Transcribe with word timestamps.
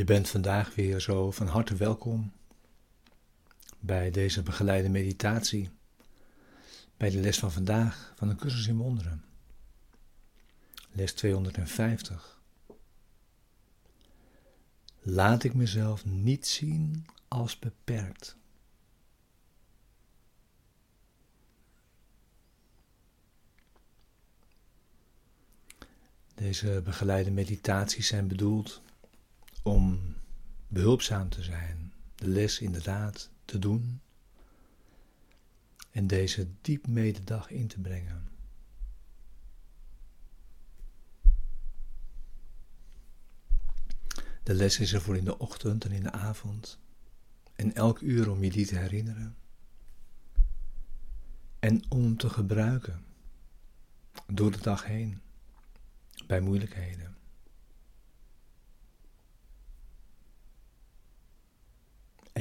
Je 0.00 0.06
bent 0.06 0.28
vandaag 0.28 0.74
weer 0.74 1.00
zo 1.00 1.30
van 1.30 1.46
harte 1.46 1.76
welkom 1.76 2.32
bij 3.78 4.10
deze 4.10 4.42
begeleide 4.42 4.88
meditatie, 4.88 5.70
bij 6.96 7.10
de 7.10 7.20
les 7.20 7.38
van 7.38 7.52
vandaag 7.52 8.12
van 8.16 8.28
de 8.28 8.34
cursus 8.34 8.66
in 8.66 8.76
wonderen. 8.76 9.24
Les 10.92 11.12
250. 11.12 12.40
Laat 15.00 15.44
ik 15.44 15.54
mezelf 15.54 16.04
niet 16.04 16.46
zien 16.46 17.06
als 17.28 17.58
beperkt. 17.58 18.36
Deze 26.34 26.80
begeleide 26.84 27.30
meditaties 27.30 28.06
zijn 28.06 28.28
bedoeld 28.28 28.82
om 29.62 30.14
behulpzaam 30.68 31.28
te 31.28 31.42
zijn, 31.42 31.92
de 32.14 32.28
les 32.28 32.60
inderdaad 32.60 33.30
te 33.44 33.58
doen 33.58 34.00
en 35.90 36.06
deze 36.06 36.48
diep 36.60 36.86
mededag 36.86 37.50
in 37.50 37.66
te 37.66 37.80
brengen. 37.80 38.28
De 44.42 44.54
les 44.54 44.78
is 44.78 44.92
er 44.92 45.00
voor 45.00 45.16
in 45.16 45.24
de 45.24 45.38
ochtend 45.38 45.84
en 45.84 45.92
in 45.92 46.02
de 46.02 46.12
avond 46.12 46.78
en 47.54 47.74
elk 47.74 48.00
uur 48.00 48.30
om 48.30 48.44
je 48.44 48.50
die 48.50 48.66
te 48.66 48.78
herinneren 48.78 49.36
en 51.58 51.82
om 51.88 52.16
te 52.16 52.30
gebruiken 52.30 53.04
door 54.26 54.50
de 54.50 54.60
dag 54.60 54.84
heen 54.84 55.20
bij 56.26 56.40
moeilijkheden. 56.40 57.19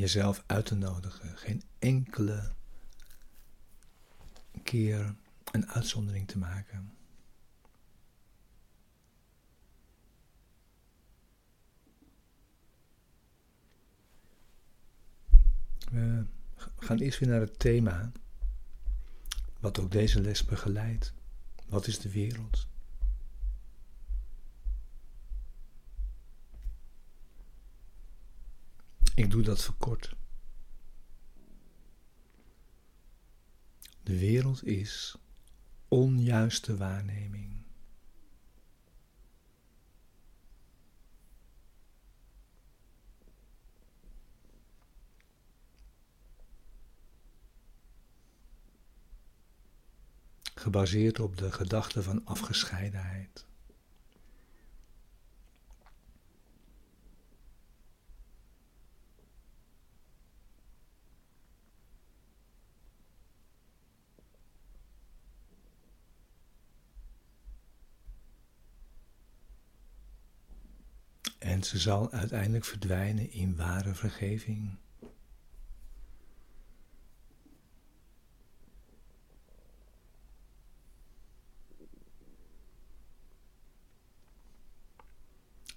Jezelf 0.00 0.42
uit 0.46 0.66
te 0.66 0.74
nodigen, 0.74 1.36
geen 1.36 1.62
enkele 1.78 2.52
keer 4.62 5.14
een 5.52 5.68
uitzondering 5.68 6.28
te 6.28 6.38
maken. 6.38 6.92
We 15.90 16.24
gaan 16.78 16.98
eerst 16.98 17.18
weer 17.18 17.28
naar 17.28 17.40
het 17.40 17.58
thema, 17.58 18.12
wat 19.60 19.78
ook 19.78 19.90
deze 19.90 20.20
les 20.20 20.44
begeleidt. 20.44 21.12
Wat 21.66 21.86
is 21.86 21.98
de 21.98 22.10
wereld? 22.10 22.68
Ik 29.20 29.30
doe 29.30 29.42
dat 29.42 29.62
verkort. 29.62 30.14
De 34.02 34.18
wereld 34.18 34.64
is 34.64 35.16
onjuiste 35.88 36.76
waarneming. 36.76 37.62
Gebaseerd 50.54 51.20
op 51.20 51.36
de 51.36 51.52
gedachte 51.52 52.02
van 52.02 52.24
afgescheidenheid. 52.24 53.49
En 71.60 71.66
ze 71.66 71.78
zal 71.78 72.10
uiteindelijk 72.10 72.64
verdwijnen 72.64 73.30
in 73.30 73.56
ware 73.56 73.94
vergeving. 73.94 74.76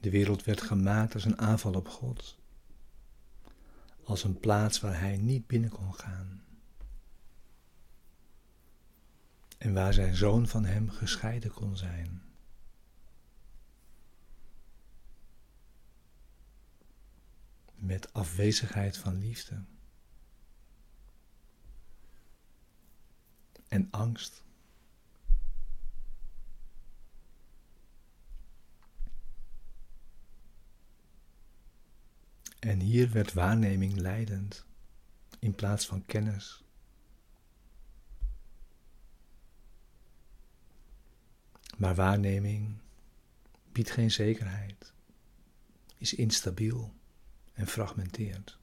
De 0.00 0.10
wereld 0.10 0.44
werd 0.44 0.60
gemaakt 0.62 1.14
als 1.14 1.24
een 1.24 1.38
aanval 1.38 1.74
op 1.74 1.88
God, 1.88 2.38
als 4.04 4.24
een 4.24 4.40
plaats 4.40 4.80
waar 4.80 4.98
Hij 4.98 5.16
niet 5.16 5.46
binnen 5.46 5.70
kon 5.70 5.94
gaan 5.94 6.44
en 9.58 9.74
waar 9.74 9.92
zijn 9.92 10.14
zoon 10.14 10.46
van 10.46 10.64
Hem 10.64 10.90
gescheiden 10.90 11.50
kon 11.50 11.76
zijn. 11.76 12.25
Met 17.76 18.12
afwezigheid 18.12 18.96
van 18.96 19.18
liefde 19.18 19.64
en 23.68 23.88
angst. 23.90 24.44
En 32.58 32.80
hier 32.80 33.10
werd 33.10 33.32
waarneming 33.32 33.96
leidend 33.96 34.66
in 35.38 35.54
plaats 35.54 35.86
van 35.86 36.06
kennis. 36.06 36.64
Maar 41.76 41.94
waarneming 41.94 42.78
biedt 43.72 43.90
geen 43.90 44.10
zekerheid, 44.10 44.92
is 45.98 46.14
instabiel 46.14 46.95
en 47.56 47.66
fragmenteert. 47.66 48.58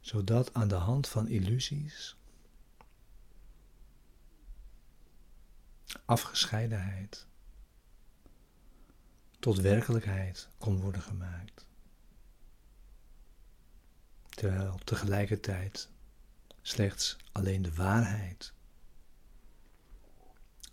Zodat 0.00 0.54
aan 0.54 0.68
de 0.68 0.74
hand 0.74 1.08
van 1.08 1.28
illusies, 1.28 2.16
afgescheidenheid, 6.04 7.26
tot 9.38 9.58
werkelijkheid 9.58 10.48
kon 10.58 10.80
worden 10.80 11.02
gemaakt. 11.02 11.66
Terwijl 14.28 14.78
tegelijkertijd 14.84 15.90
slechts 16.60 17.16
alleen 17.32 17.62
de 17.62 17.74
waarheid 17.74 18.52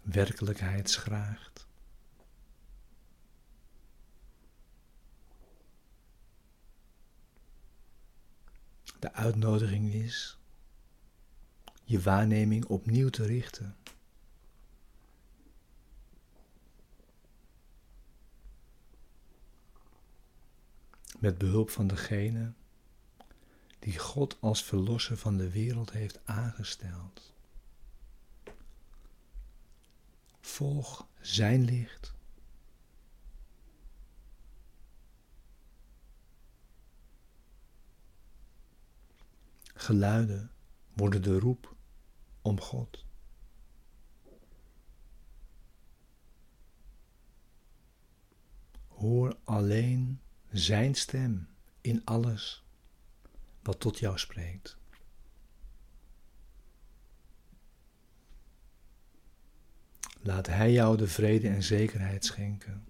werkelijkheid 0.02 0.90
schraagt. 0.90 1.69
De 9.00 9.14
uitnodiging 9.14 9.94
is 9.94 10.38
je 11.84 12.02
waarneming 12.02 12.66
opnieuw 12.66 13.10
te 13.10 13.26
richten. 13.26 13.78
Met 21.20 21.38
behulp 21.38 21.70
van 21.70 21.88
degene 21.88 22.54
die 23.80 24.00
God 24.00 24.38
als 24.40 24.64
verlosser 24.64 25.18
van 25.18 25.38
de 25.38 25.50
wereld 25.50 25.92
heeft 25.92 26.20
aangesteld. 26.26 27.34
Volg 30.40 31.08
zijn 31.22 31.64
licht 31.64 32.14
geluiden 39.90 40.52
worden 40.94 41.22
de 41.22 41.40
roep 41.40 41.76
om 42.42 42.62
God. 42.62 43.06
Hoor 48.88 49.38
alleen 49.44 50.22
Zijn 50.52 50.96
stem 50.96 51.48
in 51.82 52.06
alles 52.06 52.64
wat 53.62 53.80
tot 53.80 54.00
jou 54.00 54.18
spreekt. 54.18 54.78
Laat 60.22 60.48
Hij 60.48 60.72
jou 60.72 60.98
de 60.98 61.08
vrede 61.08 61.50
en 61.50 61.64
zekerheid 61.64 62.26
schenken 62.26 62.88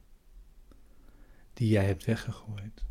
die 1.54 1.68
jij 1.68 1.86
hebt 1.86 2.06
weggegooid. 2.06 2.86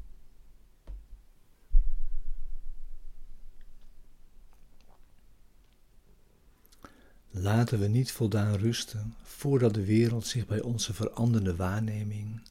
Laten 7.41 7.79
we 7.79 7.87
niet 7.87 8.13
voldaan 8.13 8.55
rusten 8.55 9.15
voordat 9.23 9.75
de 9.75 9.85
wereld 9.85 10.27
zich 10.27 10.47
bij 10.47 10.61
onze 10.61 10.95
veranderde 10.95 11.57
waarneming 11.57 12.43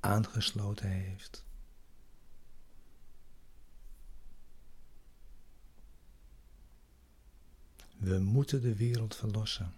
aangesloten 0.00 0.88
heeft. 0.88 1.44
We 7.96 8.18
moeten 8.18 8.60
de 8.60 8.74
wereld 8.74 9.16
verlossen. 9.16 9.74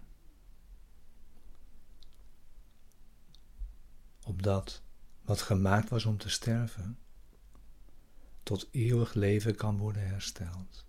Opdat 4.24 4.82
wat 5.22 5.40
gemaakt 5.40 5.88
was 5.88 6.04
om 6.04 6.18
te 6.18 6.28
sterven, 6.28 6.98
tot 8.42 8.68
eeuwig 8.70 9.14
leven 9.14 9.54
kan 9.54 9.78
worden 9.78 10.06
hersteld. 10.06 10.84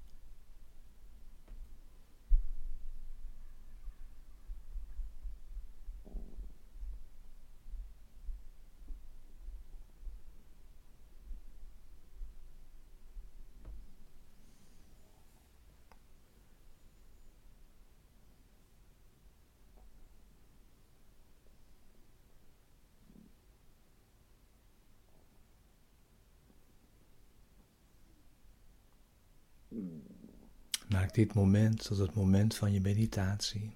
Maak 31.03 31.13
dit 31.13 31.33
moment 31.33 31.83
tot 31.83 31.97
het 31.97 32.13
moment 32.13 32.55
van 32.55 32.71
je 32.71 32.81
meditatie, 32.81 33.75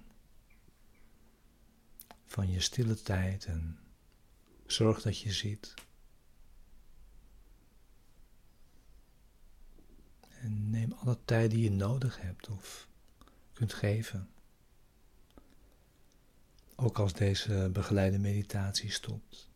van 2.26 2.50
je 2.50 2.60
stille 2.60 3.02
tijd 3.02 3.44
en 3.44 3.78
zorg 4.66 5.02
dat 5.02 5.18
je 5.18 5.32
ziet. 5.32 5.74
En 10.40 10.70
neem 10.70 10.92
alle 10.92 11.18
tijd 11.24 11.50
die 11.50 11.62
je 11.62 11.70
nodig 11.70 12.20
hebt 12.20 12.48
of 12.48 12.88
kunt 13.52 13.72
geven. 13.72 14.30
Ook 16.76 16.98
als 16.98 17.12
deze 17.12 17.70
begeleide 17.72 18.18
meditatie 18.18 18.90
stopt. 18.90 19.47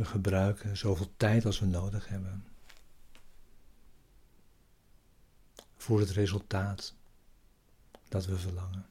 We 0.00 0.06
gebruiken 0.06 0.76
zoveel 0.76 1.16
tijd 1.16 1.44
als 1.44 1.58
we 1.58 1.66
nodig 1.66 2.08
hebben 2.08 2.44
voor 5.76 6.00
het 6.00 6.10
resultaat 6.10 6.94
dat 8.08 8.26
we 8.26 8.38
verlangen. 8.38 8.86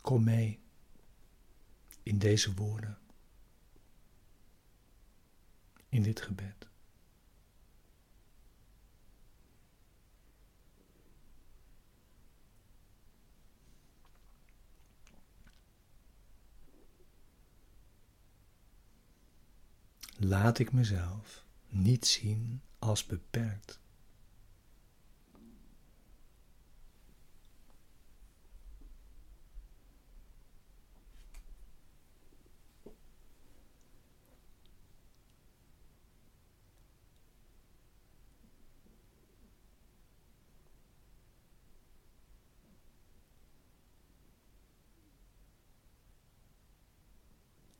Kom 0.00 0.24
mee 0.24 0.60
in 2.02 2.18
deze 2.18 2.54
woorden, 2.54 2.98
in 5.88 6.02
dit 6.02 6.20
gebed. 6.20 6.71
Laat 20.24 20.58
ik 20.58 20.72
mezelf 20.72 21.44
niet 21.68 22.06
zien 22.06 22.60
als 22.78 23.06
beperkt. 23.06 23.81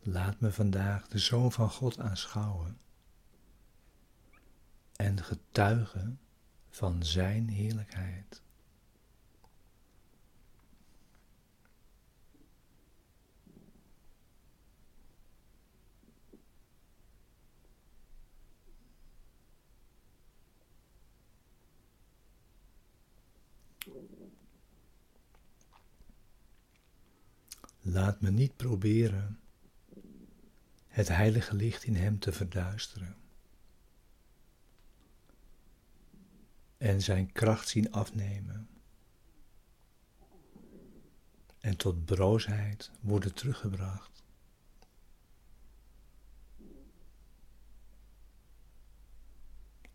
Laat 0.05 0.41
me 0.41 0.53
vandaag 0.53 1.09
de 1.09 1.19
Zoon 1.19 1.53
van 1.53 1.71
God 1.71 1.99
aanschouwen 1.99 2.79
en 4.97 5.23
getuigen 5.23 6.21
van 6.71 7.05
Zijn 7.05 7.49
heerlijkheid. 7.49 8.43
Laat 27.81 28.21
me 28.21 28.31
niet 28.31 28.57
proberen 28.57 29.42
het 30.93 31.09
heilige 31.09 31.55
licht 31.55 31.85
in 31.85 31.95
hem 31.95 32.19
te 32.19 32.33
verduisteren. 32.33 33.17
En 36.77 37.03
zijn 37.03 37.33
kracht 37.33 37.69
zien 37.69 37.93
afnemen. 37.93 38.69
En 41.61 41.77
tot 41.77 42.05
broosheid 42.05 42.91
worden 43.01 43.35
teruggebracht. 43.35 44.25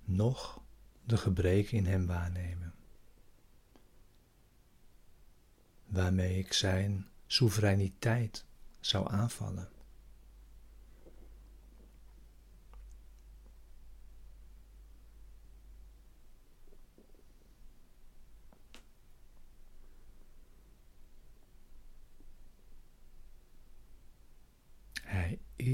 Nog 0.03 0.61
de 1.03 1.17
gebreken 1.17 1.77
in 1.77 1.85
hem 1.85 2.05
waarnemen. 2.05 2.73
Waarmee 5.85 6.37
ik 6.37 6.53
zijn 6.53 7.07
soevereiniteit 7.25 8.45
zou 8.79 9.11
aanvallen. 9.11 9.76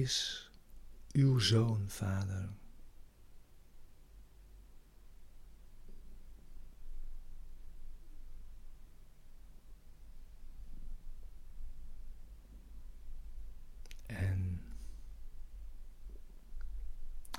Is 0.01 0.49
uw 1.11 1.39
zoon, 1.39 1.89
Vader. 1.89 2.49
En 14.05 14.61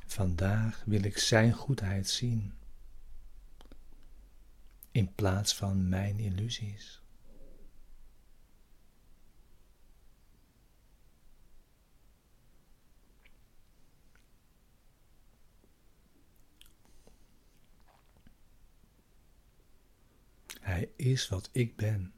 vandaag 0.07 0.83
wil 0.85 1.03
ik 1.03 1.19
Zijn 1.19 1.53
goedheid 1.53 2.09
zien 2.09 2.55
in 4.91 5.15
plaats 5.15 5.55
van 5.55 5.89
mijn 5.89 6.19
illusies. 6.19 7.04
Hij 20.75 20.91
is 20.97 21.29
wat 21.29 21.49
ik 21.53 21.77
ben. 21.77 22.13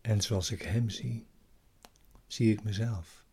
En 0.00 0.20
zoals 0.20 0.50
ik 0.50 0.62
Hem 0.62 0.90
zie, 0.90 1.26
zie 2.26 2.52
ik 2.52 2.62
mezelf. 2.62 3.23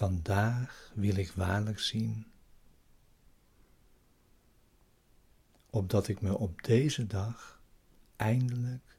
Vandaag 0.00 0.90
wil 0.94 1.16
ik 1.16 1.32
waarlijk 1.32 1.78
zien, 1.78 2.26
opdat 5.70 6.08
ik 6.08 6.20
me 6.20 6.38
op 6.38 6.62
deze 6.62 7.06
dag 7.06 7.60
eindelijk 8.16 8.96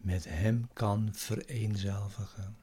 met 0.00 0.24
Hem 0.24 0.68
kan 0.72 1.08
vereenzelvigen. 1.12 2.56